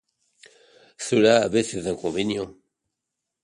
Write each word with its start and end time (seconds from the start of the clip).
Cela 0.97 1.43
avait 1.43 1.61
ses 1.61 1.85
inconvénients. 1.85 2.55